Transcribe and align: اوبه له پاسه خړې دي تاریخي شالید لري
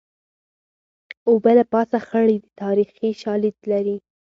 اوبه 1.29 1.51
له 1.59 1.63
پاسه 1.71 1.97
خړې 2.07 2.37
دي 2.43 2.49
تاریخي 2.61 3.09
شالید 3.21 3.55
لري 3.71 3.97